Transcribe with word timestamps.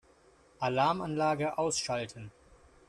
Alarmanlage 0.59 1.59
ausschalten. 1.59 2.31